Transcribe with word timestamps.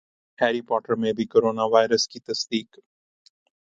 Harry 0.39 0.61
Potter 0.61 0.95
میں 0.95 1.13
بھی 1.13 1.25
corona 1.25 1.63
virus 1.73 2.07
کی 2.07 2.19
تصدیق 2.21 2.79